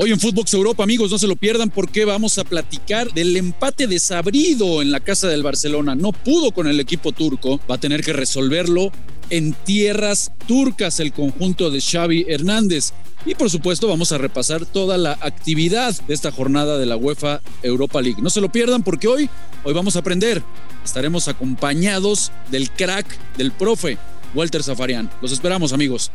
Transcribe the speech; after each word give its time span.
Hoy 0.00 0.12
en 0.12 0.20
Footbox 0.20 0.54
Europa, 0.54 0.84
amigos, 0.84 1.10
no 1.10 1.18
se 1.18 1.26
lo 1.26 1.34
pierdan 1.34 1.70
porque 1.70 2.04
vamos 2.04 2.38
a 2.38 2.44
platicar 2.44 3.12
del 3.12 3.36
empate 3.36 3.88
desabrido 3.88 4.80
en 4.80 4.92
la 4.92 5.00
casa 5.00 5.26
del 5.26 5.42
Barcelona. 5.42 5.96
No 5.96 6.12
pudo 6.12 6.52
con 6.52 6.68
el 6.68 6.78
equipo 6.78 7.10
turco, 7.10 7.58
va 7.68 7.74
a 7.74 7.80
tener 7.80 8.04
que 8.04 8.12
resolverlo 8.12 8.92
en 9.28 9.54
tierras 9.54 10.30
turcas 10.46 11.00
el 11.00 11.12
conjunto 11.12 11.72
de 11.72 11.80
Xavi 11.80 12.26
Hernández. 12.28 12.92
Y 13.26 13.34
por 13.34 13.50
supuesto 13.50 13.88
vamos 13.88 14.12
a 14.12 14.18
repasar 14.18 14.66
toda 14.66 14.98
la 14.98 15.18
actividad 15.20 16.00
de 16.06 16.14
esta 16.14 16.30
jornada 16.30 16.78
de 16.78 16.86
la 16.86 16.96
UEFA 16.96 17.40
Europa 17.64 18.00
League. 18.00 18.22
No 18.22 18.30
se 18.30 18.40
lo 18.40 18.52
pierdan 18.52 18.84
porque 18.84 19.08
hoy, 19.08 19.28
hoy 19.64 19.74
vamos 19.74 19.96
a 19.96 19.98
aprender. 19.98 20.44
Estaremos 20.84 21.26
acompañados 21.26 22.30
del 22.52 22.70
crack, 22.70 23.04
del 23.36 23.50
profe, 23.50 23.98
Walter 24.32 24.62
Zafarian. 24.62 25.10
Los 25.20 25.32
esperamos 25.32 25.72
amigos. 25.72 26.12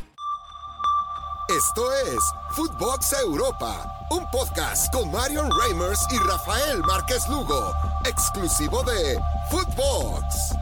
Esto 1.49 1.91
es 1.91 2.19
Footbox 2.51 3.13
Europa, 3.21 4.07
un 4.11 4.25
podcast 4.31 4.91
con 4.93 5.11
Marion 5.11 5.49
Reimers 5.61 5.99
y 6.09 6.17
Rafael 6.25 6.79
Márquez 6.87 7.27
Lugo, 7.29 7.73
exclusivo 8.05 8.81
de 8.83 9.19
Footbox. 9.51 10.55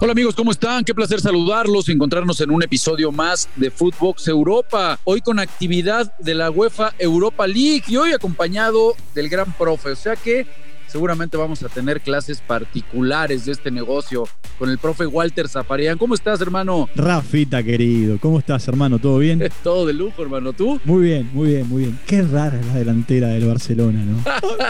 Hola 0.00 0.10
amigos, 0.10 0.34
¿cómo 0.34 0.50
están? 0.50 0.84
Qué 0.84 0.92
placer 0.92 1.20
saludarlos 1.20 1.88
encontrarnos 1.88 2.40
en 2.40 2.50
un 2.50 2.64
episodio 2.64 3.12
más 3.12 3.48
de 3.54 3.70
Footbox 3.70 4.26
Europa. 4.26 4.98
Hoy 5.04 5.20
con 5.20 5.38
actividad 5.38 6.12
de 6.18 6.34
la 6.34 6.50
UEFA 6.50 6.92
Europa 6.98 7.46
League 7.46 7.84
y 7.86 7.96
hoy 7.96 8.12
acompañado 8.12 8.96
del 9.14 9.28
gran 9.28 9.52
profe. 9.52 9.90
O 9.90 9.96
sea 9.96 10.16
que 10.16 10.44
seguramente 10.92 11.38
vamos 11.38 11.62
a 11.62 11.70
tener 11.70 12.02
clases 12.02 12.42
particulares 12.42 13.46
de 13.46 13.52
este 13.52 13.70
negocio 13.70 14.28
con 14.58 14.68
el 14.68 14.76
profe 14.76 15.06
Walter 15.06 15.48
Zafarian. 15.48 15.96
¿Cómo 15.96 16.14
estás, 16.14 16.38
hermano? 16.42 16.86
Rafita, 16.94 17.62
querido. 17.62 18.18
¿Cómo 18.20 18.38
estás, 18.38 18.68
hermano? 18.68 18.98
¿Todo 18.98 19.16
bien? 19.18 19.42
Todo 19.62 19.86
de 19.86 19.94
lujo, 19.94 20.22
hermano. 20.22 20.52
¿Tú? 20.52 20.78
Muy 20.84 21.06
bien, 21.06 21.30
muy 21.32 21.48
bien, 21.48 21.66
muy 21.66 21.84
bien. 21.84 21.98
Qué 22.06 22.20
rara 22.20 22.60
es 22.60 22.66
la 22.66 22.74
delantera 22.74 23.28
del 23.28 23.46
Barcelona, 23.46 24.04
¿no? 24.04 24.22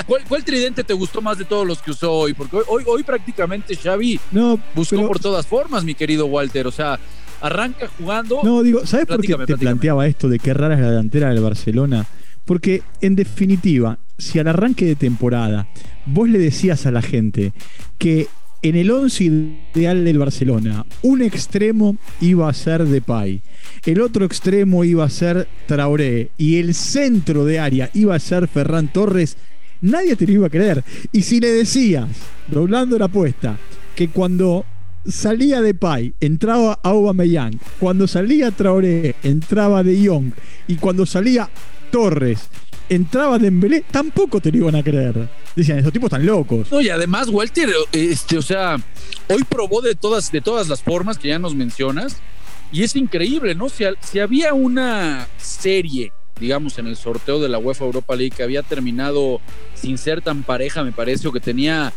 ¿Cuál, 0.28 0.44
tridente 0.44 0.84
te 0.84 0.94
gustó 0.94 1.20
más 1.20 1.38
de 1.38 1.44
todos 1.44 1.66
los 1.66 1.82
que 1.82 1.90
usó 1.90 2.12
hoy? 2.12 2.34
Porque 2.34 2.58
hoy, 2.68 2.84
hoy, 2.86 3.02
prácticamente 3.02 3.74
Xavi 3.74 4.20
no, 4.30 4.60
buscó 4.76 5.04
por 5.08 5.18
todas 5.18 5.44
formas, 5.44 5.82
mi 5.82 5.96
querido 5.96 6.26
Walter. 6.26 6.68
O 6.68 6.72
sea, 6.72 7.00
arranca 7.40 7.88
jugando. 7.98 8.40
No, 8.44 8.62
digo, 8.62 8.86
¿sabes 8.86 9.06
por 9.06 9.20
qué 9.22 9.34
te 9.44 9.56
planteaba 9.56 10.06
esto 10.06 10.28
de 10.28 10.38
qué 10.38 10.54
rara 10.54 10.74
es 10.74 10.80
la 10.80 10.90
delantera 10.90 11.30
del 11.30 11.42
Barcelona? 11.42 12.06
Porque, 12.44 12.82
en 13.00 13.16
definitiva, 13.16 13.98
si 14.22 14.38
al 14.38 14.46
arranque 14.48 14.86
de 14.86 14.94
temporada 14.94 15.66
vos 16.06 16.28
le 16.28 16.38
decías 16.38 16.86
a 16.86 16.92
la 16.92 17.02
gente 17.02 17.52
que 17.98 18.28
en 18.62 18.76
el 18.76 18.92
once 18.92 19.24
ideal 19.24 20.04
del 20.04 20.18
Barcelona, 20.18 20.86
un 21.02 21.20
extremo 21.22 21.96
iba 22.20 22.48
a 22.48 22.54
ser 22.54 22.84
Depay, 22.84 23.42
el 23.84 24.00
otro 24.00 24.24
extremo 24.24 24.84
iba 24.84 25.04
a 25.04 25.10
ser 25.10 25.48
Traoré 25.66 26.30
y 26.38 26.58
el 26.58 26.74
centro 26.74 27.44
de 27.44 27.58
área 27.58 27.90
iba 27.94 28.14
a 28.14 28.20
ser 28.20 28.46
Ferran 28.46 28.92
Torres, 28.92 29.36
nadie 29.80 30.14
te 30.14 30.28
lo 30.28 30.34
iba 30.34 30.46
a 30.46 30.50
creer. 30.50 30.84
Y 31.10 31.22
si 31.22 31.40
le 31.40 31.50
decías, 31.50 32.08
doblando 32.46 32.96
la 32.96 33.06
apuesta, 33.06 33.58
que 33.96 34.08
cuando 34.08 34.64
salía 35.04 35.60
Depay 35.60 36.14
entraba 36.20 36.78
Aubameyang, 36.84 37.58
cuando 37.80 38.06
salía 38.06 38.52
Traoré 38.52 39.16
entraba 39.24 39.82
De 39.82 40.06
Jong 40.06 40.32
y 40.68 40.76
cuando 40.76 41.04
salía 41.04 41.50
Torres 41.90 42.48
entraba 42.94 43.38
Dembélé, 43.38 43.84
tampoco 43.90 44.40
te 44.40 44.50
lo 44.50 44.58
iban 44.58 44.76
a 44.76 44.82
creer. 44.82 45.28
Decían, 45.56 45.78
esos 45.78 45.92
tipos 45.92 46.08
están 46.08 46.24
locos. 46.24 46.70
No, 46.70 46.80
y 46.80 46.88
además, 46.88 47.28
Walter, 47.28 47.70
este, 47.92 48.38
o 48.38 48.42
sea, 48.42 48.76
hoy 49.28 49.44
probó 49.44 49.80
de 49.80 49.94
todas, 49.94 50.30
de 50.30 50.40
todas 50.40 50.68
las 50.68 50.82
formas 50.82 51.18
que 51.18 51.28
ya 51.28 51.38
nos 51.38 51.54
mencionas. 51.54 52.16
Y 52.70 52.82
es 52.82 52.96
increíble, 52.96 53.54
¿no? 53.54 53.68
Si, 53.68 53.84
si 54.00 54.18
había 54.18 54.54
una 54.54 55.26
serie, 55.36 56.12
digamos, 56.40 56.78
en 56.78 56.86
el 56.86 56.96
sorteo 56.96 57.38
de 57.38 57.48
la 57.48 57.58
UEFA 57.58 57.84
Europa 57.84 58.16
League 58.16 58.34
que 58.36 58.42
había 58.42 58.62
terminado 58.62 59.40
sin 59.74 59.98
ser 59.98 60.22
tan 60.22 60.42
pareja, 60.42 60.82
me 60.82 60.92
parece, 60.92 61.28
o 61.28 61.32
que 61.32 61.40
tenía 61.40 61.92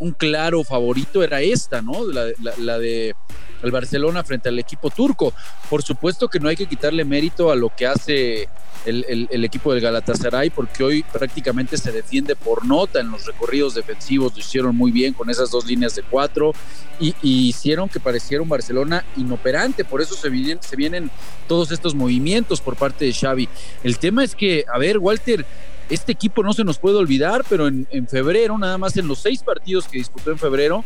un 0.00 0.12
claro 0.12 0.64
favorito, 0.64 1.22
era 1.22 1.40
esta, 1.40 1.80
¿no? 1.80 2.04
la 2.04 2.78
de 2.78 3.14
el 3.62 3.70
Barcelona 3.70 4.24
frente 4.24 4.48
al 4.48 4.58
equipo 4.58 4.90
turco. 4.90 5.32
Por 5.68 5.82
supuesto 5.82 6.28
que 6.28 6.40
no 6.40 6.48
hay 6.48 6.56
que 6.56 6.66
quitarle 6.66 7.04
mérito 7.04 7.50
a 7.50 7.56
lo 7.56 7.70
que 7.74 7.86
hace 7.86 8.48
el, 8.86 9.44
equipo 9.44 9.72
del 9.72 9.82
Galatasaray, 9.82 10.50
porque 10.50 10.82
hoy 10.82 11.02
prácticamente 11.02 11.76
se 11.76 11.92
defiende 11.92 12.34
por 12.34 12.64
nota 12.64 13.00
en 13.00 13.10
los 13.10 13.26
recorridos 13.26 13.74
defensivos, 13.74 14.32
lo 14.32 14.40
hicieron 14.40 14.74
muy 14.74 14.90
bien 14.90 15.12
con 15.12 15.28
esas 15.28 15.50
dos 15.50 15.66
líneas 15.66 15.94
de 15.94 16.02
cuatro 16.02 16.52
y, 16.98 17.14
hicieron 17.22 17.88
que 17.88 18.00
pareciera 18.00 18.42
un 18.42 18.48
Barcelona 18.48 19.04
inoperante, 19.16 19.84
por 19.84 20.00
eso 20.00 20.14
se 20.14 20.30
vienen, 20.30 20.58
se 20.62 20.76
vienen 20.76 21.10
todos 21.46 21.72
estos 21.72 21.94
movimientos 21.94 22.60
por 22.60 22.76
parte 22.76 23.04
de 23.04 23.12
Xavi. 23.12 23.48
El 23.82 23.98
tema 23.98 24.24
es 24.24 24.34
que, 24.34 24.64
a 24.72 24.78
ver, 24.78 24.98
Walter, 24.98 25.44
este 25.90 26.12
equipo 26.12 26.42
no 26.42 26.52
se 26.52 26.64
nos 26.64 26.78
puede 26.78 26.96
olvidar, 26.96 27.44
pero 27.48 27.66
en, 27.66 27.86
febrero, 28.08 28.56
nada 28.56 28.78
más 28.78 28.96
en 28.96 29.08
los 29.08 29.18
seis 29.18 29.42
partidos 29.42 29.88
que 29.88 29.98
disputó 29.98 30.30
en 30.30 30.38
febrero, 30.38 30.84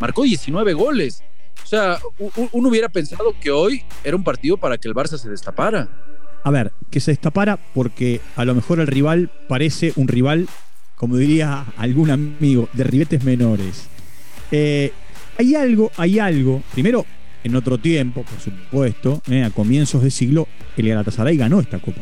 marcó 0.00 0.22
19 0.22 0.72
goles. 0.72 1.22
O 1.62 1.66
sea, 1.66 1.98
uno 2.52 2.68
hubiera 2.68 2.88
pensado 2.88 3.34
que 3.40 3.50
hoy 3.50 3.82
era 4.04 4.16
un 4.16 4.24
partido 4.24 4.56
para 4.56 4.78
que 4.78 4.88
el 4.88 4.94
Barça 4.94 5.18
se 5.18 5.28
destapara. 5.28 5.88
A 6.44 6.50
ver, 6.50 6.72
que 6.90 7.00
se 7.00 7.10
destapara 7.10 7.58
porque 7.74 8.20
a 8.36 8.44
lo 8.44 8.54
mejor 8.54 8.80
el 8.80 8.86
rival 8.86 9.30
parece 9.48 9.92
un 9.96 10.08
rival, 10.08 10.48
como 10.94 11.16
diría 11.16 11.66
algún 11.76 12.10
amigo, 12.10 12.68
de 12.72 12.84
ribetes 12.84 13.24
menores. 13.24 13.88
Eh, 14.52 14.92
hay 15.38 15.54
algo, 15.54 15.90
hay 15.96 16.18
algo. 16.18 16.62
Primero, 16.72 17.04
en 17.42 17.56
otro 17.56 17.78
tiempo, 17.78 18.22
por 18.22 18.40
supuesto, 18.40 19.22
eh, 19.28 19.42
a 19.42 19.50
comienzos 19.50 20.02
de 20.02 20.10
siglo, 20.10 20.48
el 20.76 20.88
Galatasaray 20.88 21.36
ganó 21.36 21.60
esta 21.60 21.78
copa. 21.78 22.00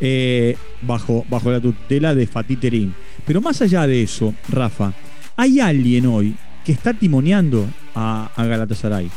Eh, 0.00 0.56
bajo, 0.82 1.24
bajo 1.28 1.50
la 1.50 1.60
tutela 1.60 2.14
de 2.14 2.26
Fatih 2.26 2.56
Terim. 2.56 2.92
Pero 3.26 3.40
más 3.40 3.60
allá 3.62 3.86
de 3.86 4.02
eso, 4.02 4.34
Rafa, 4.48 4.94
hay 5.36 5.60
alguien 5.60 6.06
hoy 6.06 6.34
que 6.64 6.72
está 6.72 6.92
timoneando 6.94 7.66
a, 7.94 8.30
Galatasaray, 8.36 9.10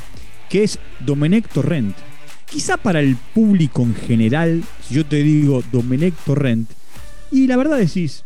que 0.49 0.63
es 0.63 0.79
Domenech 0.99 1.47
Torrent. 1.49 1.95
Quizá 2.49 2.77
para 2.77 2.99
el 2.99 3.15
público 3.15 3.81
en 3.83 3.95
general, 3.95 4.63
si 4.87 4.95
yo 4.95 5.05
te 5.05 5.23
digo 5.23 5.63
Domenech 5.71 6.15
Torrent, 6.25 6.69
y 7.31 7.47
la 7.47 7.57
verdad 7.57 7.77
decís, 7.77 8.23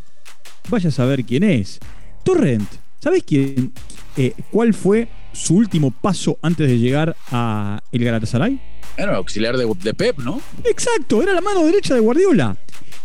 vaya 0.69 0.89
a 0.89 0.91
saber 0.91 1.25
quién 1.25 1.43
es. 1.43 1.79
Torrent, 2.23 2.67
¿sabes 2.99 3.23
quién, 3.23 3.71
eh, 4.17 4.33
cuál 4.51 4.73
fue 4.73 5.07
su 5.33 5.55
último 5.55 5.91
paso 5.91 6.39
antes 6.41 6.67
de 6.67 6.79
llegar 6.79 7.15
a 7.31 7.81
Galatasaray? 7.91 8.59
Era 8.97 9.17
auxiliar 9.17 9.57
de, 9.57 9.65
de, 9.83 9.93
Pep, 9.93 10.19
¿no? 10.19 10.41
Exacto, 10.63 11.21
era 11.21 11.33
la 11.33 11.41
mano 11.41 11.63
derecha 11.65 11.93
de 11.93 11.99
Guardiola. 11.99 12.57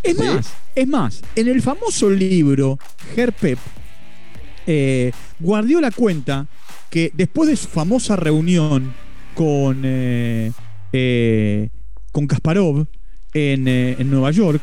Es 0.02 0.18
más, 0.18 0.52
es 0.74 0.88
más, 0.88 1.22
en 1.36 1.48
el 1.48 1.60
famoso 1.60 2.08
libro 2.08 2.78
Ger 3.14 3.32
Pep, 3.32 3.58
eh, 4.66 5.12
Guardiola 5.38 5.90
cuenta 5.90 6.46
que 6.90 7.10
después 7.14 7.48
de 7.48 7.56
su 7.56 7.68
famosa 7.68 8.16
reunión 8.16 8.94
con, 9.34 9.82
eh, 9.84 10.52
eh, 10.92 11.68
con 12.12 12.26
Kasparov 12.26 12.86
en, 13.32 14.10
Nueva 14.10 14.30
York, 14.30 14.62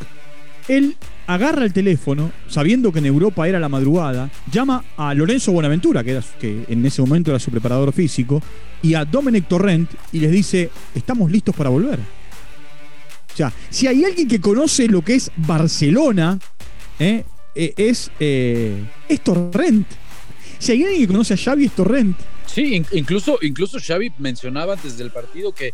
él 0.67 0.95
agarra 1.27 1.65
el 1.65 1.73
teléfono, 1.73 2.31
sabiendo 2.47 2.91
que 2.91 2.99
en 2.99 3.05
Europa 3.05 3.47
era 3.47 3.59
la 3.59 3.69
madrugada, 3.69 4.29
llama 4.51 4.83
a 4.95 5.13
Lorenzo 5.13 5.51
Buenaventura, 5.51 6.03
que, 6.03 6.65
en 6.67 6.85
ese 6.85 7.01
momento 7.01 7.31
era 7.31 7.39
su 7.39 7.51
preparador 7.51 7.91
físico, 7.93 8.41
y 8.81 8.93
a 8.93 9.05
Dominic 9.05 9.47
Torrent 9.47 9.89
y 10.11 10.19
les 10.19 10.31
dice, 10.31 10.69
estamos 10.95 11.31
listos 11.31 11.55
para 11.55 11.69
volver. 11.69 11.99
O 11.99 13.37
sea, 13.37 13.51
si 13.69 13.87
hay 13.87 14.03
alguien 14.03 14.27
que 14.27 14.41
conoce 14.41 14.87
lo 14.87 15.03
que 15.03 15.15
es 15.15 15.31
Barcelona, 15.35 16.39
es, 16.97 17.23
es 17.53 18.11
Torrent. 19.23 19.87
Si 20.59 20.71
hay 20.71 20.83
alguien 20.83 21.01
que 21.01 21.07
conoce 21.07 21.33
a 21.33 21.37
Xavi 21.37 21.65
es 21.65 21.71
Torrent. 21.73 22.17
Sí, 22.47 22.83
incluso, 22.91 23.37
incluso 23.41 23.77
Xavi 23.79 24.13
mencionaba 24.17 24.73
antes 24.73 24.97
del 24.97 25.11
partido 25.11 25.51
que 25.51 25.73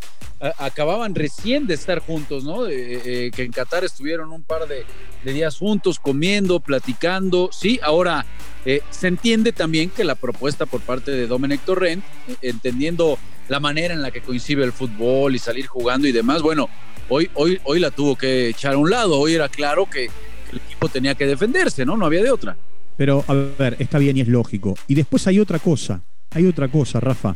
acababan 0.57 1.15
recién 1.15 1.67
de 1.67 1.75
estar 1.75 1.99
juntos, 1.99 2.43
¿no? 2.43 2.67
Eh, 2.67 3.31
que 3.33 3.43
en 3.43 3.51
Qatar 3.51 3.85
estuvieron 3.85 4.31
un 4.31 4.43
par 4.43 4.67
de, 4.67 4.83
días 5.31 5.57
juntos, 5.57 5.99
comiendo, 5.99 6.59
platicando. 6.59 7.49
Sí, 7.53 7.79
ahora 7.81 8.25
eh, 8.65 8.81
se 8.89 9.07
entiende 9.07 9.53
también 9.53 9.89
que 9.89 10.03
la 10.03 10.15
propuesta 10.15 10.65
por 10.65 10.81
parte 10.81 11.11
de 11.11 11.27
Domenech 11.27 11.61
Torrent, 11.61 12.03
eh, 12.27 12.35
entendiendo 12.41 13.17
la 13.47 13.59
manera 13.59 13.93
en 13.93 14.01
la 14.01 14.11
que 14.11 14.21
coincide 14.21 14.63
el 14.63 14.73
fútbol 14.73 15.35
y 15.35 15.39
salir 15.39 15.67
jugando 15.67 16.07
y 16.07 16.11
demás, 16.11 16.41
bueno, 16.41 16.69
hoy, 17.07 17.29
hoy, 17.35 17.59
hoy 17.63 17.79
la 17.79 17.91
tuvo 17.91 18.17
que 18.17 18.49
echar 18.49 18.73
a 18.73 18.77
un 18.77 18.89
lado. 18.89 19.19
Hoy 19.19 19.35
era 19.35 19.47
claro 19.47 19.89
que 19.89 20.05
el 20.51 20.57
equipo 20.65 20.89
tenía 20.89 21.15
que 21.15 21.25
defenderse, 21.25 21.85
¿no? 21.85 21.95
No 21.95 22.05
había 22.05 22.23
de 22.23 22.31
otra. 22.31 22.57
Pero, 22.97 23.23
a 23.27 23.33
ver, 23.33 23.75
está 23.79 23.97
bien 23.97 24.17
y 24.17 24.21
es 24.21 24.27
lógico. 24.27 24.75
Y 24.87 24.95
después 24.95 25.25
hay 25.27 25.39
otra 25.39 25.59
cosa, 25.59 26.03
hay 26.33 26.45
otra 26.45 26.67
cosa, 26.67 26.99
Rafa, 26.99 27.35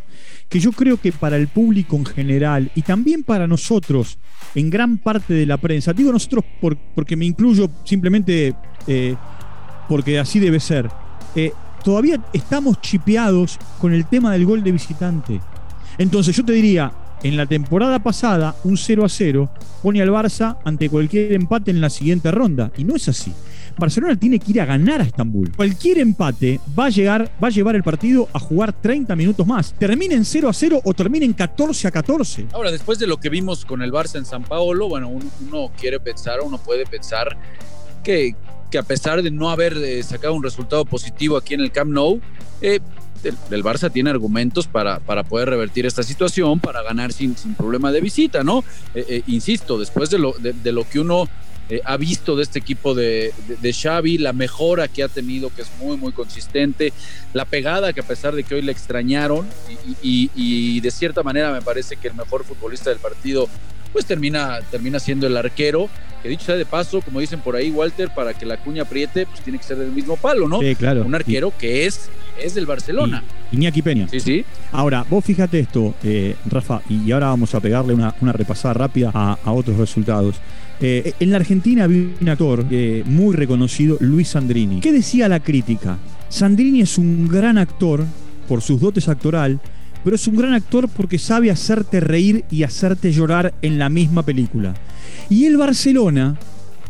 que 0.50 0.60
yo 0.60 0.72
creo 0.72 0.98
que 0.98 1.12
para 1.12 1.38
el 1.38 1.48
público 1.48 1.96
en 1.96 2.06
general 2.06 2.72
y 2.76 2.82
también 2.82 3.24
para 3.24 3.48
nosotros, 3.48 4.18
en 4.56 4.70
gran 4.70 4.98
parte 4.98 5.34
de 5.34 5.46
la 5.46 5.58
prensa, 5.58 5.94
digo 5.94 6.12
nosotros 6.12 6.44
porque 6.96 7.16
me 7.16 7.26
incluyo 7.26 7.70
simplemente 7.84 8.56
eh, 8.88 9.16
porque 9.88 10.20
así 10.20 10.40
debe 10.40 10.60
ser, 10.60 10.90
eh, 11.36 11.52
todavía 11.84 12.20
estamos 12.34 12.82
chipeados 12.82 13.58
con 13.80 13.94
el 13.94 14.06
tema 14.06 14.32
del 14.32 14.46
gol 14.46 14.64
de 14.64 14.72
visitante. 14.72 15.40
Entonces 15.98 16.36
yo 16.36 16.44
te 16.44 16.54
diría, 16.54 16.92
en 17.24 17.38
la 17.38 17.46
temporada 17.46 18.00
pasada 18.00 18.56
un 18.64 18.78
0 18.78 19.06
a 19.06 19.10
0 19.10 19.50
pone 19.82 20.02
al 20.02 20.10
Barça 20.10 20.58
ante 20.64 20.90
cualquier 20.90 21.34
empate 21.34 21.72
en 21.72 21.82
la 21.82 21.90
siguiente 21.90 22.30
ronda. 22.32 22.72
Y 22.78 22.84
no 22.84 22.96
es 22.96 23.08
así. 23.08 23.34
Barcelona 23.78 24.16
tiene 24.18 24.40
que 24.40 24.52
ir 24.52 24.62
a 24.62 24.66
ganar 24.66 25.02
a 25.02 25.04
Estambul. 25.04 25.52
Cualquier 25.56 26.00
empate 26.00 26.60
va 26.78 26.86
a, 26.86 26.90
llegar, 26.90 27.32
va 27.42 27.48
a 27.48 27.52
llevar 27.52 27.76
el 27.76 27.84
partido 27.84 28.28
a 28.34 28.40
jugar 28.40 28.74
30 28.74 29.16
minutos 29.16 29.46
más. 29.46 29.74
Termine 29.74 30.16
en 30.16 30.26
0 30.26 30.50
a 30.50 30.54
0 30.54 30.82
o 30.84 30.94
termine 30.94 31.26
en 31.26 31.34
14 31.34 31.88
a 31.88 31.92
14. 31.92 32.48
Ahora, 32.54 32.72
después 32.72 32.98
de 32.98 33.08
lo 33.08 33.18
que 33.18 33.30
vimos 33.30 33.66
con 33.66 33.82
el 33.82 33.92
Barça 33.92 34.18
en 34.18 34.26
San 34.26 34.44
Paolo, 34.44 34.90
bueno, 34.90 35.10
uno, 35.10 35.72
quiere 35.80 36.00
pensar, 36.00 36.40
uno 36.42 36.58
puede 36.58 36.86
pensar 36.86 37.38
que, 38.04 38.36
que 38.72 38.78
a 38.80 38.84
pesar 38.84 39.22
de 39.22 39.30
no 39.30 39.50
haber 39.50 39.78
eh, 39.78 40.02
sacado 40.02 40.34
un 40.34 40.44
resultado 40.44 40.84
positivo 40.86 41.38
aquí 41.38 41.54
en 41.54 41.62
el 41.62 41.72
Camp 41.72 41.92
Nou, 41.92 42.20
eh, 42.62 42.80
el, 43.24 43.64
Barça 43.64 43.92
tiene 43.92 44.10
argumentos 44.10 44.68
para, 44.68 45.00
para 45.00 45.24
poder 45.24 45.50
revertir 45.50 45.86
esta 45.86 46.04
situación, 46.04 46.60
para 46.60 46.82
ganar 46.82 47.12
sin, 47.12 47.36
sin 47.36 47.56
problema 47.56 47.92
de 47.92 48.02
visita, 48.02 48.44
¿no? 48.44 48.64
Eh, 48.96 49.24
insisto, 49.28 49.78
después 49.78 50.10
de 50.10 50.20
lo, 50.20 50.34
de 50.34 50.72
lo 50.72 50.88
que 50.88 51.00
uno 51.00 51.28
eh, 51.70 51.82
ha 51.84 51.98
visto 51.98 52.36
de 52.36 52.44
este 52.44 52.60
equipo 52.60 52.96
de, 52.96 53.34
de, 53.48 53.58
de, 53.58 53.74
Xavi, 53.74 54.18
la 54.18 54.32
mejora 54.32 54.88
que 54.88 55.04
ha 55.04 55.10
tenido, 55.10 55.54
que 55.54 55.64
es 55.64 55.72
muy, 55.80 55.98
muy 55.98 56.14
consistente, 56.14 56.94
la 57.34 57.46
pegada 57.46 57.92
que 57.94 58.00
a 58.00 58.08
pesar 58.08 58.36
de 58.36 58.44
que 58.44 58.56
hoy 58.56 58.62
le 58.62 58.72
extrañaron 58.72 59.48
y, 60.02 60.02
y, 60.02 60.32
y 60.36 60.80
de 60.80 60.92
cierta 60.92 61.24
manera 61.24 61.52
me 61.52 61.62
parece 61.62 61.98
que 61.98 62.08
el 62.08 62.14
mejor 62.14 62.46
futbolista 62.46 62.90
del 62.90 63.00
partido 63.00 63.50
pues 63.98 64.06
termina, 64.06 64.60
termina 64.70 65.00
siendo 65.00 65.26
el 65.26 65.36
arquero, 65.36 65.90
que 66.22 66.30
dicho 66.30 66.46
sea 66.46 66.56
de 66.56 66.68
paso, 66.68 67.02
como 67.02 67.20
dicen 67.20 67.40
por 67.40 67.56
ahí, 67.56 67.72
Walter, 67.72 68.12
para 68.14 68.36
que 68.36 68.46
la 68.46 68.58
cuña 68.58 68.84
apriete, 68.84 69.26
pues 69.26 69.42
tiene 69.42 69.58
que 69.58 69.66
ser 69.66 69.78
del 69.78 69.92
mismo 69.92 70.18
palo, 70.18 70.48
¿no? 70.48 70.60
Sí, 70.60 70.76
claro. 70.76 71.04
Un 71.04 71.16
arquero 71.16 71.48
y, 71.48 71.60
que 71.60 71.86
es, 71.88 72.08
es 72.40 72.54
del 72.54 72.68
Barcelona. 72.68 73.24
Y, 73.52 73.56
Iñaki 73.56 73.82
Peña. 73.82 74.08
Sí, 74.08 74.20
sí. 74.20 74.46
Ahora, 74.72 75.04
vos 75.10 75.26
fíjate 75.26 75.62
esto, 75.62 75.96
eh, 76.04 76.36
Rafa, 76.46 76.84
y 76.88 77.12
ahora 77.12 77.30
vamos 77.30 77.56
a 77.56 77.60
pegarle 77.60 77.96
una, 77.96 78.14
una 78.22 78.34
repasada 78.34 78.76
rápida 78.76 79.10
a, 79.12 79.40
a 79.44 79.52
otros 79.52 79.78
resultados. 79.78 80.36
Eh, 80.80 81.14
en 81.20 81.32
la 81.32 81.38
Argentina 81.38 81.86
había 81.86 82.04
un 82.22 82.30
actor 82.30 82.66
eh, 82.70 83.02
muy 83.04 83.36
reconocido, 83.36 83.98
Luis 84.00 84.28
Sandrini. 84.28 84.80
¿Qué 84.80 84.92
decía 84.92 85.28
la 85.28 85.40
crítica? 85.40 85.98
Sandrini 86.30 86.82
es 86.82 87.00
un 87.00 87.28
gran 87.28 87.58
actor 87.58 88.04
por 88.48 88.62
sus 88.62 88.80
dotes 88.80 89.10
actoral, 89.10 89.60
pero 90.08 90.16
es 90.16 90.26
un 90.26 90.38
gran 90.38 90.54
actor 90.54 90.88
porque 90.88 91.20
sabe 91.20 91.52
hacerte 91.52 92.00
reír 92.00 92.46
y 92.50 92.64
hacerte 92.64 93.12
llorar 93.12 93.54
en 93.62 93.78
la 93.78 93.90
misma 93.90 94.24
película. 94.24 94.74
Y 95.30 95.44
el 95.44 95.58
Barcelona 95.58 96.40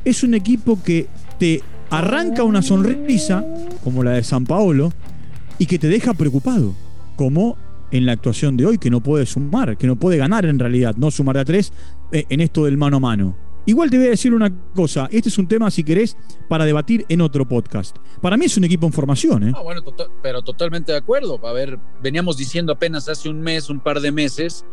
es 0.06 0.22
un 0.22 0.36
equipo 0.36 0.84
que 0.84 1.08
te 1.40 1.64
arranca 1.90 2.44
una 2.44 2.62
sonrisa, 2.62 3.44
como 3.84 4.04
la 4.04 4.12
de 4.12 4.24
San 4.24 4.46
Paolo, 4.46 4.94
y 5.58 5.66
que 5.66 5.80
te 5.80 5.88
deja 5.88 6.14
preocupado, 6.14 6.76
como 7.16 7.58
en 7.90 8.06
la 8.06 8.12
actuación 8.12 8.56
de 8.56 8.68
hoy, 8.68 8.78
que 8.78 8.92
no 8.92 9.02
puede 9.02 9.26
sumar, 9.26 9.78
que 9.78 9.88
no 9.88 9.96
puede 9.96 10.18
ganar 10.18 10.46
en 10.46 10.60
realidad, 10.60 10.96
no 10.96 11.10
sumar 11.10 11.40
a 11.40 11.46
tres 11.46 11.74
eh, 12.12 12.26
en 12.30 12.40
esto 12.40 12.66
del 12.66 12.78
mano 12.78 12.98
a 12.98 13.00
mano. 13.00 13.47
Igual 13.68 13.90
te 13.90 13.98
voy 13.98 14.08
a 14.08 14.12
decir 14.12 14.34
una 14.34 14.50
cosa, 14.74 15.10
este 15.12 15.28
es 15.28 15.38
un 15.38 15.46
tema, 15.46 15.70
si 15.70 15.84
querés, 15.84 16.16
para 16.48 16.64
debatir 16.64 17.06
en 17.10 17.20
otro 17.20 17.46
podcast. 17.46 17.98
Para 18.22 18.38
mí 18.38 18.46
es 18.46 18.56
un 18.56 18.64
equipo 18.64 18.88
en 18.88 18.94
formación, 18.94 19.50
¿eh? 19.50 19.52
Ah, 19.54 19.62
bueno, 19.62 19.82
to 19.82 19.92
tota-, 19.92 20.10
pero 20.24 20.42
totalmente 20.42 20.94
de 20.94 20.98
acuerdo. 20.98 21.46
A 21.46 21.52
ver, 21.52 21.78
veníamos 22.02 22.38
diciendo 22.38 22.72
apenas 22.72 23.10
hace 23.10 23.28
un 23.28 23.42
mes, 23.42 23.70
un 23.70 23.82
par 23.82 24.00
de 24.00 24.14
meses, 24.14 24.66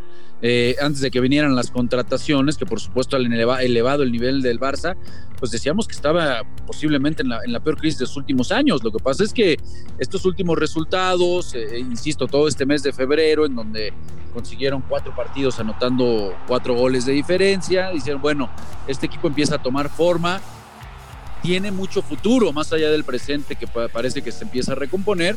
eh, 0.43 0.77
antes 0.81 1.01
de 1.01 1.11
que 1.11 1.19
vinieran 1.19 1.57
las 1.57 1.73
contrataciones, 1.73 2.57
que 2.57 2.67
por 2.67 2.79
supuesto 2.79 3.17
han 3.17 3.33
eleva, 3.33 3.65
elevado 3.65 4.05
el 4.05 4.13
nivel 4.13 4.43
del 4.43 4.61
Barça, 4.61 4.97
pues 5.45 5.51
decíamos 5.51 5.87
que 5.87 5.93
estaba 5.93 6.43
posiblemente 6.67 7.23
en 7.23 7.29
la, 7.29 7.41
en 7.45 7.53
la, 7.53 7.61
peor 7.61 7.77
crisis 7.77 7.99
de 7.99 8.07
los 8.07 8.17
últimos 8.17 8.51
años. 8.51 8.83
Lo 8.83 8.91
que 8.91 8.99
pasa 8.99 9.25
es 9.25 9.31
que 9.31 9.59
estos 9.99 10.25
últimos 10.25 10.59
resultados, 10.59 11.55
eh, 11.55 11.81
insisto, 11.81 12.27
todo 12.27 12.49
este 12.49 12.65
mes 12.65 12.83
de 12.83 12.95
febrero, 12.95 13.45
en 13.45 13.55
donde 13.55 13.93
consiguieron 14.33 14.83
cuatro 14.89 15.15
partidos 15.15 15.61
anotando 15.61 16.35
cuatro 16.49 16.73
goles 16.75 17.05
de 17.05 17.13
diferencia, 17.13 17.91
dijeron, 17.91 18.23
bueno, 18.23 18.49
este 18.89 19.05
equipo 19.05 19.29
empieza 19.29 19.57
a 19.57 19.63
tomar 19.63 19.91
forma, 19.91 20.41
tiene 21.43 21.71
mucho 21.71 22.01
futuro, 22.01 22.51
más 22.51 22.73
allá 22.73 22.91
del 22.91 23.05
presente 23.05 23.55
que 23.55 23.67
parece 23.67 24.23
que 24.23 24.33
se 24.33 24.45
empieza 24.45 24.73
a 24.73 24.77
recomponer, 24.77 25.37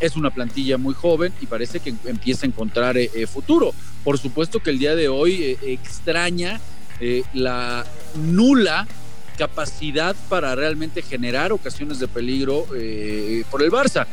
es 0.00 0.16
una 0.16 0.28
plantilla 0.28 0.76
muy 0.76 0.92
joven 0.92 1.32
y 1.40 1.46
parece 1.46 1.80
que 1.80 1.94
empieza 2.04 2.44
a 2.44 2.50
encontrar 2.50 2.98
eh, 2.98 3.26
futuro. 3.26 3.72
Por 4.04 4.18
supuesto 4.18 4.60
que 4.60 4.68
el 4.68 4.78
día 4.78 4.94
de 4.94 5.08
hoy 5.08 5.42
eh, 5.42 5.58
extraña 5.62 6.60
eh, 7.00 7.22
la 7.32 7.86
nula 8.16 8.86
capacidad 9.36 10.16
para 10.28 10.54
realmente 10.54 11.02
generar 11.02 11.52
ocasiones 11.52 11.98
de 11.98 12.08
peligro 12.08 12.66
eh, 12.76 13.44
por 13.50 13.62
el 13.62 13.70
Barça. 13.70 14.06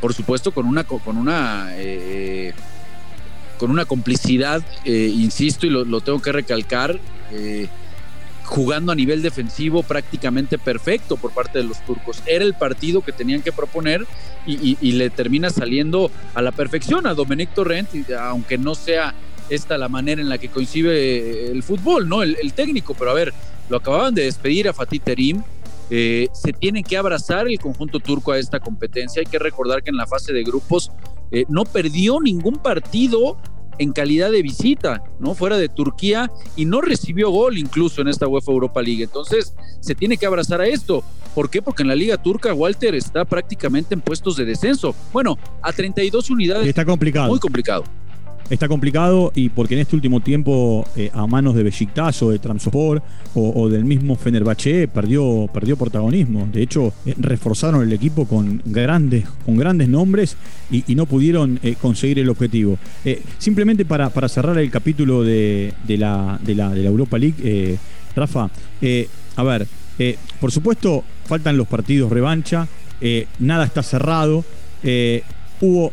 Por 0.00 0.12
supuesto 0.12 0.52
con 0.52 0.66
una 0.66 0.84
con 0.84 1.16
una 1.16 1.68
eh, 1.76 2.52
con 3.58 3.70
una 3.70 3.84
complicidad, 3.84 4.62
insisto 4.84 5.66
y 5.66 5.70
lo, 5.70 6.00
tengo 6.00 6.20
que 6.20 6.32
recalcar, 6.32 6.98
jugando 8.44 8.92
a 8.92 8.94
nivel 8.94 9.22
defensivo 9.22 9.82
prácticamente 9.82 10.58
perfecto 10.58 11.16
por 11.16 11.32
parte 11.32 11.58
de 11.58 11.64
los 11.64 11.84
turcos. 11.84 12.22
Era 12.26 12.44
el 12.44 12.54
partido 12.54 13.00
que 13.00 13.12
tenían 13.12 13.42
que 13.42 13.52
proponer 13.52 14.06
y, 14.46 14.92
le 14.92 15.10
termina 15.10 15.50
saliendo 15.50 16.10
a 16.34 16.42
la 16.42 16.52
perfección 16.52 17.06
a 17.06 17.14
Dominic 17.14 17.54
Torrent, 17.54 17.88
aunque 18.20 18.58
no 18.58 18.74
sea 18.74 19.14
esta 19.48 19.78
la 19.78 19.88
manera 19.88 20.20
en 20.20 20.28
la 20.28 20.38
que 20.38 20.48
coincide 20.48 21.50
el 21.50 21.62
fútbol, 21.62 22.08
¿no? 22.08 22.22
El 22.22 22.52
técnico, 22.52 22.94
pero 22.94 23.10
a 23.10 23.14
ver, 23.14 23.32
lo 23.68 23.78
acababan 23.78 24.14
de 24.14 24.24
despedir 24.24 24.68
a 24.68 24.72
Fatih 24.72 25.00
Terim. 25.00 25.42
Eh, 25.90 26.28
se 26.32 26.52
tiene 26.52 26.82
que 26.82 26.96
abrazar 26.96 27.46
el 27.46 27.58
conjunto 27.58 28.00
turco 28.00 28.32
a 28.32 28.38
esta 28.38 28.60
competencia. 28.60 29.20
Hay 29.20 29.26
que 29.26 29.38
recordar 29.38 29.82
que 29.82 29.90
en 29.90 29.96
la 29.96 30.06
fase 30.06 30.32
de 30.32 30.42
grupos 30.42 30.90
eh, 31.30 31.44
no 31.48 31.64
perdió 31.64 32.20
ningún 32.20 32.56
partido 32.56 33.36
en 33.78 33.92
calidad 33.92 34.30
de 34.30 34.42
visita, 34.42 35.02
¿no? 35.18 35.34
Fuera 35.34 35.56
de 35.58 35.68
Turquía 35.68 36.30
y 36.56 36.64
no 36.64 36.80
recibió 36.80 37.30
gol 37.30 37.58
incluso 37.58 38.00
en 38.02 38.08
esta 38.08 38.26
UEFA 38.26 38.52
Europa 38.52 38.82
League. 38.82 39.02
Entonces, 39.02 39.54
se 39.80 39.94
tiene 39.94 40.16
que 40.16 40.26
abrazar 40.26 40.60
a 40.60 40.66
esto. 40.66 41.02
¿Por 41.34 41.50
qué? 41.50 41.60
Porque 41.60 41.82
en 41.82 41.88
la 41.88 41.96
Liga 41.96 42.16
Turca 42.16 42.54
Walter 42.54 42.94
está 42.94 43.24
prácticamente 43.24 43.94
en 43.94 44.00
puestos 44.00 44.36
de 44.36 44.44
descenso. 44.44 44.94
Bueno, 45.12 45.36
a 45.60 45.72
32 45.72 46.30
unidades. 46.30 46.68
Está 46.68 46.84
complicado. 46.84 47.28
Muy 47.28 47.40
complicado. 47.40 47.84
Está 48.50 48.68
complicado 48.68 49.32
y 49.34 49.48
porque 49.48 49.74
en 49.74 49.80
este 49.80 49.96
último 49.96 50.20
tiempo 50.20 50.86
eh, 50.96 51.10
a 51.14 51.26
manos 51.26 51.54
de 51.54 51.62
Besiktas 51.62 52.22
o 52.22 52.30
de 52.30 52.38
Tramsopor 52.38 53.02
o, 53.34 53.68
del 53.70 53.84
mismo 53.84 54.16
Fenerbahce 54.16 54.86
perdió, 54.86 55.48
perdió 55.52 55.76
protagonismo. 55.76 56.46
De 56.52 56.62
hecho, 56.62 56.92
eh, 57.06 57.14
reforzaron 57.16 57.82
el 57.82 57.92
equipo 57.92 58.26
con 58.26 58.60
grandes, 58.66 59.24
con 59.46 59.56
grandes 59.56 59.88
nombres 59.88 60.36
y, 60.70 60.84
y 60.86 60.94
no 60.94 61.06
pudieron 61.06 61.58
eh, 61.62 61.74
conseguir 61.80 62.18
el 62.18 62.28
objetivo. 62.28 62.78
simplemente 63.38 63.86
para, 63.86 64.10
para, 64.10 64.28
cerrar 64.28 64.58
el 64.58 64.70
capítulo 64.70 65.22
de, 65.22 65.72
de, 65.86 65.96
la, 65.96 66.38
de, 66.42 66.54
la, 66.54 66.68
de 66.70 66.82
la, 66.82 66.88
Europa 66.90 67.16
League, 67.18 67.78
Rafa, 68.14 68.50
a 69.36 69.42
ver, 69.42 69.66
por 70.38 70.52
supuesto 70.52 71.02
faltan 71.24 71.56
los 71.56 71.66
partidos 71.66 72.12
revancha, 72.12 72.68
nada 73.38 73.64
está 73.64 73.82
cerrado. 73.82 74.44
hubo 75.60 75.92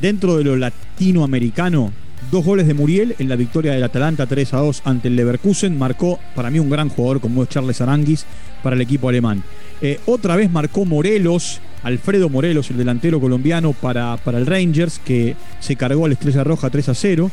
dentro 0.00 0.36
de 0.36 0.44
lo 0.44 0.56
latinoamericano, 0.96 1.92
dos 2.30 2.42
goles 2.42 2.66
de 2.66 2.72
Muriel 2.72 3.14
en 3.18 3.28
la 3.28 3.36
victoria 3.36 3.72
del 3.72 3.84
Atalanta 3.84 4.24
3 4.24 4.54
a 4.54 4.58
2 4.60 4.82
ante 4.86 5.08
el 5.08 5.16
Leverkusen. 5.16 5.78
Marcó 5.78 6.18
para 6.34 6.48
mí 6.48 6.58
un 6.58 6.70
gran 6.70 6.88
jugador 6.88 7.20
como 7.20 7.42
es 7.42 7.50
Charles 7.50 7.82
Aranguis 7.82 8.24
para 8.62 8.76
el 8.76 8.80
equipo 8.80 9.10
alemán. 9.10 9.42
Eh, 9.82 10.00
otra 10.06 10.36
vez 10.36 10.50
marcó 10.50 10.86
Morelos, 10.86 11.60
Alfredo 11.82 12.30
Morelos, 12.30 12.70
el 12.70 12.78
delantero 12.78 13.20
colombiano 13.20 13.74
para, 13.74 14.16
para 14.16 14.38
el 14.38 14.46
Rangers, 14.46 14.98
que 14.98 15.36
se 15.60 15.76
cargó 15.76 16.06
a 16.06 16.08
la 16.08 16.14
Estrella 16.14 16.44
Roja 16.44 16.70
3 16.70 16.88
a 16.88 16.94
0. 16.94 17.30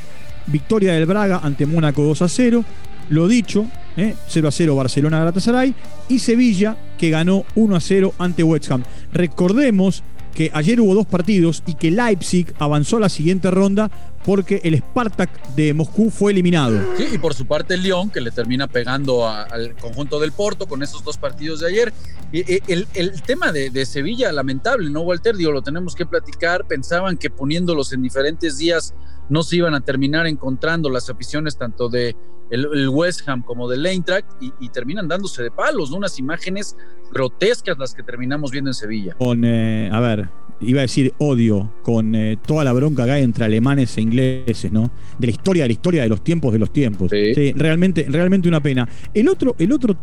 Victoria 0.47 0.91
del 0.91 1.05
Braga 1.05 1.39
ante 1.41 1.65
Mónaco 1.65 2.03
2 2.03 2.21
a 2.21 2.27
0. 2.27 2.65
Lo 3.09 3.29
dicho, 3.29 3.65
eh, 3.95 4.13
0 4.27 4.47
a 4.49 4.51
0 4.51 4.75
Barcelona 4.75 5.19
Galatasaray. 5.19 5.73
Y 6.09 6.19
Sevilla, 6.19 6.75
que 6.97 7.09
ganó 7.09 7.45
1 7.55 7.75
a 7.77 7.79
0 7.79 8.13
ante 8.17 8.43
West 8.43 8.69
Ham. 8.71 8.83
Recordemos 9.13 10.03
que 10.33 10.51
ayer 10.53 10.81
hubo 10.81 10.95
dos 10.95 11.05
partidos 11.05 11.63
y 11.65 11.75
que 11.75 11.91
Leipzig 11.91 12.53
avanzó 12.59 12.97
a 12.97 13.01
la 13.01 13.09
siguiente 13.09 13.51
ronda 13.51 13.91
porque 14.25 14.61
el 14.63 14.77
Spartak 14.77 15.53
de 15.55 15.73
Moscú 15.73 16.09
fue 16.09 16.31
eliminado. 16.31 16.79
Sí, 16.97 17.07
y 17.13 17.17
por 17.17 17.33
su 17.33 17.45
parte 17.45 17.73
el 17.73 17.83
Lyon, 17.83 18.09
que 18.09 18.21
le 18.21 18.31
termina 18.31 18.67
pegando 18.67 19.27
al 19.27 19.75
conjunto 19.75 20.19
del 20.19 20.31
Porto 20.31 20.65
con 20.65 20.81
esos 20.81 21.03
dos 21.03 21.17
partidos 21.17 21.59
de 21.59 21.67
ayer. 21.67 21.93
El, 22.31 23.21
tema 23.21 23.51
de, 23.51 23.69
de, 23.69 23.85
Sevilla, 23.85 24.31
lamentable, 24.31 24.89
¿no, 24.89 25.01
Walter? 25.01 25.35
Digo, 25.35 25.51
lo 25.51 25.61
tenemos 25.61 25.93
que 25.93 26.05
platicar. 26.05 26.65
Pensaban 26.65 27.17
que 27.17 27.29
poniéndolos 27.29 27.93
en 27.93 28.01
diferentes 28.01 28.57
días 28.57 28.93
no 29.29 29.43
se 29.43 29.57
iban 29.57 29.73
a 29.73 29.81
terminar 29.81 30.27
encontrando 30.27 30.89
las 30.89 31.09
aficiones 31.09 31.57
tanto 31.57 31.89
de 31.89 32.15
el, 32.49 32.67
el 32.73 32.89
West 32.89 33.27
Ham 33.27 33.41
como 33.41 33.67
del 33.67 33.85
Eintracht 33.85 34.27
y, 34.41 34.53
y, 34.59 34.69
terminan 34.69 35.07
dándose 35.07 35.41
de 35.41 35.49
palos, 35.49 35.89
¿no? 35.89 35.97
Unas 35.97 36.19
imágenes 36.19 36.75
grotescas 37.11 37.77
las 37.77 37.93
que 37.93 38.03
terminamos 38.03 38.51
viendo 38.51 38.69
en 38.69 38.73
Sevilla. 38.73 39.15
Con, 39.17 39.43
eh, 39.43 39.89
a 39.91 39.99
ver, 39.99 40.29
iba 40.59 40.79
a 40.79 40.83
decir 40.83 41.13
odio, 41.17 41.71
con 41.83 42.15
eh, 42.15 42.37
toda 42.45 42.63
la 42.63 42.73
bronca 42.73 43.05
que 43.05 43.11
hay 43.11 43.23
entre 43.23 43.45
alemanes 43.45 43.97
e 43.97 44.01
ingleses, 44.01 44.71
¿no? 44.71 44.91
De 45.17 45.27
la 45.27 45.31
historia, 45.31 45.63
de 45.63 45.69
la 45.69 45.73
historia 45.73 46.03
de 46.03 46.09
los 46.09 46.23
tiempos 46.23 46.53
de 46.53 46.59
los 46.59 46.71
tiempos. 46.71 47.11
Sí, 47.11 47.33
sí 47.33 47.53
realmente, 47.53 48.05
realmente 48.09 48.47
una 48.47 48.61
pena. 48.61 48.87
El 49.13 49.29
otro, 49.29 49.55
el 49.57 49.71
otro 49.71 49.95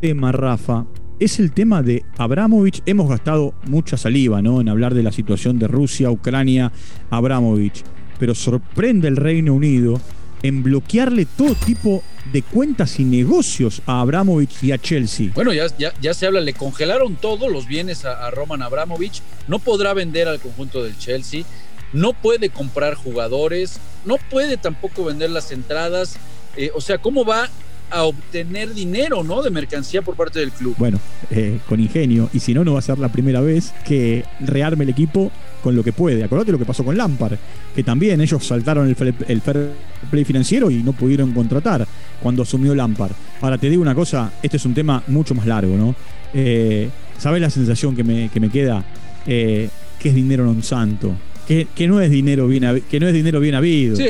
tema, 0.00 0.32
Rafa, 0.32 0.86
es 1.20 1.38
el 1.38 1.52
tema 1.52 1.82
de 1.82 2.04
Abramovich. 2.18 2.82
Hemos 2.86 3.08
gastado 3.08 3.54
mucha 3.66 3.96
saliva, 3.96 4.42
¿no? 4.42 4.60
En 4.60 4.68
hablar 4.68 4.94
de 4.94 5.02
la 5.02 5.12
situación 5.12 5.58
de 5.58 5.68
Rusia, 5.68 6.10
Ucrania, 6.10 6.72
Abramovich. 7.10 7.84
Pero 8.24 8.34
sorprende 8.34 9.06
el 9.06 9.16
Reino 9.16 9.52
Unido 9.52 10.00
en 10.42 10.62
bloquearle 10.62 11.26
todo 11.26 11.54
tipo 11.54 12.02
de 12.32 12.40
cuentas 12.40 12.98
y 12.98 13.04
negocios 13.04 13.82
a 13.84 14.00
Abramovich 14.00 14.62
y 14.62 14.72
a 14.72 14.78
Chelsea. 14.78 15.30
Bueno, 15.34 15.52
ya, 15.52 15.66
ya, 15.76 16.14
se 16.14 16.26
habla, 16.26 16.40
le 16.40 16.54
congelaron 16.54 17.16
todos 17.16 17.52
los 17.52 17.66
bienes 17.66 18.06
a, 18.06 18.26
a 18.26 18.30
Roman 18.30 18.62
Abramovich, 18.62 19.20
no 19.46 19.58
podrá 19.58 19.92
vender 19.92 20.26
al 20.26 20.40
conjunto 20.40 20.82
del 20.82 20.96
Chelsea, 20.96 21.44
no 21.92 22.14
puede 22.14 22.48
comprar 22.48 22.94
jugadores, 22.94 23.78
no 24.06 24.16
puede 24.30 24.56
tampoco 24.56 25.04
vender 25.04 25.28
las 25.28 25.52
entradas. 25.52 26.16
Eh, 26.56 26.70
o 26.74 26.80
sea, 26.80 26.96
¿cómo 26.96 27.26
va 27.26 27.50
a 27.90 28.04
obtener 28.04 28.74
dinero, 28.74 29.22
¿no? 29.22 29.42
De 29.42 29.50
mercancía 29.50 30.02
por 30.02 30.16
parte 30.16 30.40
del 30.40 30.50
club. 30.50 30.74
Bueno, 30.78 30.98
eh, 31.30 31.58
con 31.68 31.80
ingenio. 31.80 32.28
Y 32.32 32.40
si 32.40 32.54
no, 32.54 32.64
no 32.64 32.72
va 32.72 32.78
a 32.78 32.82
ser 32.82 32.98
la 32.98 33.08
primera 33.08 33.40
vez 33.40 33.72
que 33.84 34.24
rearme 34.40 34.84
el 34.84 34.90
equipo 34.90 35.30
con 35.62 35.76
lo 35.76 35.82
que 35.82 35.92
puede. 35.92 36.24
Acordate 36.24 36.52
lo 36.52 36.58
que 36.58 36.64
pasó 36.64 36.84
con 36.84 36.96
Lampard, 36.96 37.38
que 37.74 37.82
también 37.82 38.20
ellos 38.20 38.46
saltaron 38.46 38.88
el 38.88 38.96
fair, 39.40 39.70
play 40.10 40.24
financiero 40.24 40.70
y 40.70 40.82
no 40.82 40.92
pudieron 40.92 41.32
contratar 41.32 41.86
cuando 42.22 42.42
asumió 42.42 42.74
Lampard. 42.74 43.12
Ahora 43.40 43.58
te 43.58 43.70
digo 43.70 43.82
una 43.82 43.94
cosa, 43.94 44.32
este 44.42 44.56
es 44.56 44.64
un 44.64 44.74
tema 44.74 45.02
mucho 45.06 45.34
más 45.34 45.46
largo, 45.46 45.76
¿no? 45.76 45.94
Eh, 46.34 46.90
¿Sabes 47.18 47.40
la 47.40 47.50
sensación 47.50 47.94
que 47.94 48.04
me, 48.04 48.28
que 48.28 48.40
me 48.40 48.50
queda? 48.50 48.84
que 49.24 50.10
es 50.10 50.14
dinero 50.14 50.44
non 50.44 50.60
santo 50.60 51.16
que, 51.46 51.88
no 51.88 52.00
es 52.00 52.10
dinero 52.10 52.46
bien 52.48 52.82
que 52.90 53.00
no 53.00 53.06
es 53.06 53.14
dinero 53.14 53.40
bien 53.40 53.54
habido. 53.54 53.96
Sí, 53.96 54.06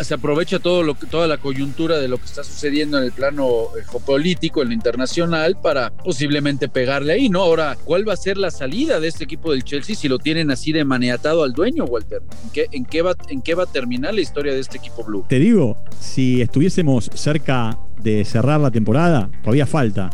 se 0.00 0.14
aprovecha 0.14 0.58
todo 0.58 0.82
lo 0.82 0.94
toda 0.94 1.26
la 1.26 1.38
coyuntura 1.38 1.98
de 1.98 2.08
lo 2.08 2.18
que 2.18 2.24
está 2.24 2.44
sucediendo 2.44 2.98
en 2.98 3.04
el 3.04 3.12
plano 3.12 3.68
eh, 3.78 3.82
geopolítico, 3.90 4.62
en 4.62 4.68
lo 4.68 4.74
internacional, 4.74 5.56
para 5.60 5.90
posiblemente 5.90 6.68
pegarle 6.68 7.14
ahí, 7.14 7.28
¿no? 7.28 7.42
Ahora, 7.42 7.76
¿cuál 7.84 8.08
va 8.08 8.12
a 8.12 8.16
ser 8.16 8.36
la 8.36 8.50
salida 8.50 9.00
de 9.00 9.08
este 9.08 9.24
equipo 9.24 9.52
del 9.52 9.64
Chelsea 9.64 9.96
si 9.96 10.08
lo 10.08 10.18
tienen 10.18 10.50
así 10.50 10.72
de 10.72 10.84
maniatado 10.84 11.42
al 11.42 11.52
dueño, 11.52 11.84
Walter? 11.84 12.22
¿En 12.44 12.50
qué, 12.50 12.66
en 12.70 12.84
qué, 12.84 13.02
va, 13.02 13.14
en 13.28 13.42
qué 13.42 13.54
va 13.54 13.64
a 13.64 13.66
terminar 13.66 14.14
la 14.14 14.20
historia 14.20 14.52
de 14.52 14.60
este 14.60 14.78
equipo 14.78 15.04
blue? 15.04 15.24
Te 15.28 15.38
digo, 15.38 15.76
si 15.98 16.42
estuviésemos 16.42 17.10
cerca 17.14 17.78
de 18.02 18.24
cerrar 18.24 18.60
la 18.60 18.70
temporada, 18.70 19.30
todavía 19.42 19.66
falta. 19.66 20.10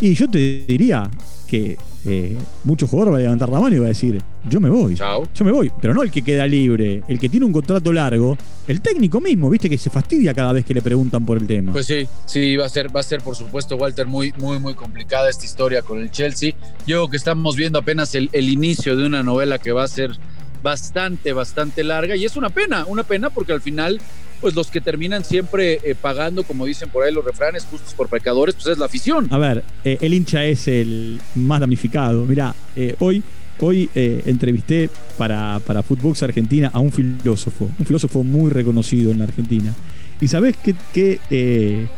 Y 0.00 0.14
yo 0.14 0.28
te 0.28 0.64
diría 0.66 1.10
que 1.46 1.78
eh, 2.04 2.36
muchos 2.64 2.90
jugadores 2.90 3.12
van 3.12 3.20
a 3.20 3.22
levantar 3.22 3.48
la 3.48 3.60
mano 3.60 3.76
y 3.76 3.78
va 3.78 3.86
a 3.86 3.88
decir, 3.88 4.20
yo 4.48 4.60
me 4.60 4.68
voy. 4.68 4.96
Yo 4.96 5.44
me 5.44 5.52
voy. 5.52 5.70
Pero 5.80 5.94
no 5.94 6.02
el 6.02 6.10
que 6.10 6.22
queda 6.22 6.46
libre, 6.46 7.02
el 7.06 7.18
que 7.18 7.28
tiene 7.28 7.46
un 7.46 7.52
contrato 7.52 7.92
largo, 7.92 8.36
el 8.66 8.80
técnico 8.80 9.20
mismo, 9.20 9.48
viste 9.48 9.70
que 9.70 9.78
se 9.78 9.90
fastidia 9.90 10.34
cada 10.34 10.52
vez 10.52 10.64
que 10.64 10.74
le 10.74 10.82
preguntan 10.82 11.24
por 11.24 11.38
el 11.38 11.46
tema. 11.46 11.72
Pues 11.72 11.86
sí, 11.86 12.06
sí, 12.26 12.56
va 12.56 12.66
a 12.66 12.68
ser, 12.68 12.94
va 12.94 13.00
a 13.00 13.04
ser 13.04 13.20
por 13.20 13.36
supuesto, 13.36 13.76
Walter, 13.76 14.06
muy, 14.06 14.32
muy, 14.38 14.58
muy 14.58 14.74
complicada 14.74 15.30
esta 15.30 15.44
historia 15.44 15.82
con 15.82 16.00
el 16.00 16.10
Chelsea. 16.10 16.54
Yo 16.86 16.96
creo 16.96 17.10
que 17.10 17.16
estamos 17.16 17.56
viendo 17.56 17.78
apenas 17.78 18.14
el, 18.14 18.28
el 18.32 18.48
inicio 18.48 18.96
de 18.96 19.06
una 19.06 19.22
novela 19.22 19.58
que 19.58 19.72
va 19.72 19.84
a 19.84 19.88
ser 19.88 20.18
bastante, 20.62 21.32
bastante 21.32 21.84
larga 21.84 22.16
y 22.16 22.24
es 22.24 22.36
una 22.36 22.50
pena, 22.50 22.84
una 22.86 23.02
pena 23.02 23.30
porque 23.30 23.52
al 23.52 23.60
final 23.60 24.00
pues 24.42 24.56
los 24.56 24.72
que 24.72 24.80
terminan 24.80 25.24
siempre 25.24 25.78
eh, 25.84 25.94
pagando, 25.94 26.42
como 26.42 26.66
dicen 26.66 26.90
por 26.90 27.04
ahí 27.04 27.14
los 27.14 27.24
refranes, 27.24 27.64
justos 27.64 27.94
por 27.94 28.08
pecadores, 28.08 28.56
pues 28.56 28.66
es 28.66 28.76
la 28.76 28.86
afición. 28.86 29.28
A 29.30 29.38
ver, 29.38 29.62
eh, 29.84 29.98
el 30.00 30.12
hincha 30.12 30.44
es 30.44 30.66
el 30.66 31.20
más 31.36 31.60
damnificado. 31.60 32.26
Mira, 32.26 32.52
eh, 32.74 32.96
hoy, 32.98 33.22
hoy 33.60 33.88
entrevisté 33.94 34.90
para, 35.16 35.60
para 35.64 35.84
Footbox 35.84 36.24
Argentina 36.24 36.70
a 36.74 36.80
un 36.80 36.90
filósofo, 36.90 37.70
un 37.78 37.86
filósofo 37.86 38.24
muy 38.24 38.50
reconocido 38.50 39.12
en 39.12 39.18
la 39.18 39.24
Argentina. 39.24 39.72
¿Y 40.20 40.26
sabes 40.26 40.56
qué, 40.56 40.74
qué 40.92 41.88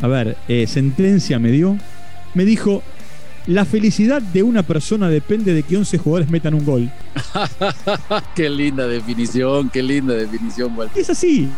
a 0.00 0.06
ver, 0.06 0.36
sentencia 0.68 1.40
me 1.40 1.50
dio? 1.50 1.76
Me 2.34 2.44
dijo, 2.44 2.84
la 3.46 3.64
felicidad 3.64 4.22
de 4.22 4.42
una 4.42 4.62
persona 4.62 5.08
depende 5.08 5.52
de 5.52 5.62
que 5.62 5.76
11 5.76 5.98
jugadores 5.98 6.30
metan 6.30 6.54
un 6.54 6.64
gol. 6.64 6.90
qué 8.34 8.48
linda 8.48 8.86
definición, 8.86 9.68
qué 9.70 9.82
linda 9.82 10.14
definición, 10.14 10.76
Walter. 10.76 11.00
Es 11.00 11.10
así. 11.10 11.48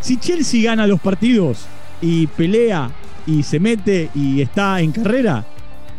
Si 0.00 0.18
Chelsea 0.18 0.62
gana 0.62 0.86
los 0.86 1.00
partidos 1.00 1.66
y 2.00 2.26
pelea 2.26 2.90
y 3.26 3.42
se 3.42 3.58
mete 3.58 4.10
y 4.14 4.42
está 4.42 4.80
en 4.80 4.92
carrera, 4.92 5.44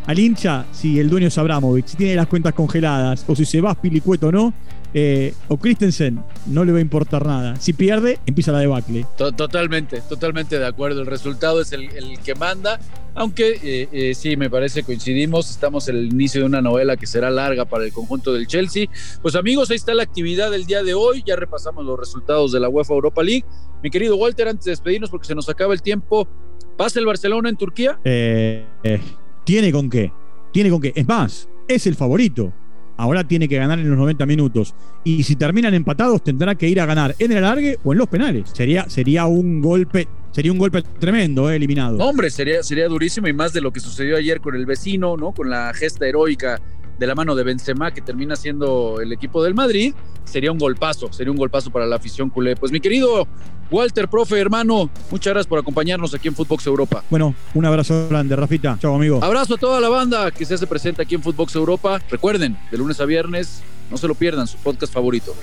al 0.06 0.18
hincha, 0.18 0.64
si 0.72 0.98
el 0.98 1.10
dueño 1.10 1.26
es 1.28 1.36
Abramovich, 1.36 1.86
si 1.88 1.96
tiene 1.96 2.14
las 2.14 2.28
cuentas 2.28 2.54
congeladas 2.54 3.24
o 3.26 3.36
si 3.36 3.44
se 3.44 3.60
va 3.60 3.74
Pilicueto 3.74 4.28
o 4.28 4.32
no, 4.32 4.54
eh, 4.94 5.34
o 5.48 5.58
Christensen, 5.58 6.22
no 6.46 6.64
le 6.64 6.72
va 6.72 6.78
a 6.78 6.80
importar 6.80 7.26
nada. 7.26 7.56
Si 7.56 7.72
pierde, 7.72 8.18
empieza 8.26 8.52
la 8.52 8.60
debacle. 8.60 9.06
Totalmente, 9.16 10.00
totalmente 10.08 10.58
de 10.58 10.66
acuerdo. 10.66 11.02
El 11.02 11.06
resultado 11.06 11.60
es 11.60 11.72
el, 11.72 12.18
que 12.24 12.34
manda. 12.34 12.80
Aunque 13.14 13.58
eh, 13.62 13.88
eh, 13.92 14.14
sí, 14.14 14.36
me 14.36 14.48
parece 14.48 14.84
coincidimos, 14.84 15.50
estamos 15.50 15.88
en 15.88 15.96
el 15.96 16.06
inicio 16.06 16.40
de 16.40 16.46
una 16.46 16.62
novela 16.62 16.96
que 16.96 17.06
será 17.06 17.30
larga 17.30 17.64
para 17.64 17.84
el 17.84 17.92
conjunto 17.92 18.32
del 18.32 18.46
Chelsea. 18.46 18.86
Pues 19.20 19.34
amigos, 19.34 19.70
ahí 19.70 19.76
está 19.76 19.92
la 19.92 20.04
actividad 20.04 20.50
del 20.50 20.64
día 20.66 20.82
de 20.82 20.94
hoy. 20.94 21.22
Ya 21.26 21.36
repasamos 21.36 21.84
los 21.84 21.98
resultados 21.98 22.52
de 22.52 22.60
la 22.60 22.68
UEFA 22.68 22.94
Europa 22.94 23.22
League. 23.22 23.44
Mi 23.82 23.90
querido 23.90 24.16
Walter, 24.16 24.48
antes 24.48 24.64
de 24.64 24.70
despedirnos 24.70 25.10
porque 25.10 25.26
se 25.26 25.34
nos 25.34 25.48
acaba 25.48 25.74
el 25.74 25.82
tiempo, 25.82 26.28
¿pasa 26.76 26.98
el 26.98 27.06
Barcelona 27.06 27.48
en 27.48 27.56
Turquía? 27.56 27.98
tiene 29.44 29.72
con 29.72 29.90
qué, 29.90 30.12
tiene 30.52 30.70
con 30.70 30.80
qué. 30.80 30.92
Es 30.94 31.06
más, 31.06 31.48
es 31.66 31.86
el 31.86 31.94
favorito 31.94 32.52
ahora 32.98 33.24
tiene 33.24 33.48
que 33.48 33.56
ganar 33.56 33.78
en 33.78 33.88
los 33.88 33.96
90 33.96 34.26
minutos. 34.26 34.74
Y 35.04 35.22
si 35.22 35.36
terminan 35.36 35.72
empatados, 35.72 36.22
tendrá 36.22 36.54
que 36.56 36.68
ir 36.68 36.80
a 36.80 36.86
ganar 36.86 37.14
en 37.18 37.32
el 37.32 37.38
alargue 37.38 37.78
o 37.84 37.92
en 37.92 37.98
los 37.98 38.08
penales. 38.08 38.50
Sería, 38.52 38.90
sería 38.90 39.24
un 39.26 39.62
golpe. 39.62 40.06
Sería 40.30 40.52
un 40.52 40.58
golpe 40.58 40.82
tremendo, 40.98 41.50
eh, 41.50 41.56
eliminado. 41.56 41.96
Hombre, 41.98 42.28
sería, 42.30 42.62
sería 42.62 42.86
durísimo 42.86 43.28
y 43.28 43.32
más 43.32 43.52
de 43.54 43.62
lo 43.62 43.72
que 43.72 43.80
sucedió 43.80 44.16
ayer 44.16 44.40
con 44.40 44.54
el 44.54 44.66
vecino, 44.66 45.16
¿no? 45.16 45.32
Con 45.32 45.48
la 45.48 45.72
gesta 45.72 46.06
heroica 46.06 46.60
de 46.98 47.06
la 47.06 47.14
mano 47.14 47.34
de 47.34 47.44
Benzema, 47.44 47.92
que 47.92 48.00
termina 48.00 48.36
siendo 48.36 49.00
el 49.00 49.12
equipo 49.12 49.42
del 49.42 49.54
Madrid, 49.54 49.94
sería 50.24 50.52
un 50.52 50.58
golpazo, 50.58 51.12
sería 51.12 51.30
un 51.30 51.38
golpazo 51.38 51.70
para 51.70 51.86
la 51.86 51.96
afición 51.96 52.30
culé. 52.30 52.56
Pues 52.56 52.72
mi 52.72 52.80
querido 52.80 53.26
Walter, 53.70 54.08
profe, 54.08 54.38
hermano, 54.38 54.90
muchas 55.10 55.32
gracias 55.32 55.46
por 55.46 55.58
acompañarnos 55.58 56.14
aquí 56.14 56.28
en 56.28 56.34
Footbox 56.34 56.66
Europa. 56.66 57.04
Bueno, 57.10 57.34
un 57.54 57.64
abrazo 57.64 58.08
grande, 58.08 58.34
Rafita. 58.34 58.78
Chao, 58.80 58.94
amigo. 58.94 59.22
Abrazo 59.22 59.54
a 59.54 59.58
toda 59.58 59.80
la 59.80 59.88
banda 59.88 60.30
que 60.30 60.44
se 60.44 60.54
hace 60.54 60.66
presente 60.66 61.02
aquí 61.02 61.14
en 61.14 61.22
Footbox 61.22 61.54
Europa. 61.54 62.00
Recuerden, 62.10 62.58
de 62.70 62.78
lunes 62.78 63.00
a 63.00 63.04
viernes, 63.04 63.62
no 63.90 63.96
se 63.96 64.08
lo 64.08 64.14
pierdan, 64.14 64.46
su 64.46 64.56
podcast 64.58 64.92
favorito. 64.92 65.34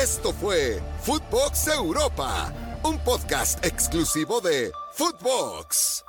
Esto 0.00 0.32
fue 0.32 0.80
Footbox 1.02 1.68
Europa, 1.68 2.52
un 2.84 2.98
podcast 2.98 3.64
exclusivo 3.64 4.40
de 4.40 4.70
Footbox. 4.94 6.04